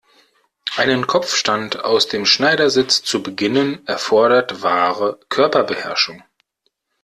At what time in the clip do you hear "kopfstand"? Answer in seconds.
1.05-1.83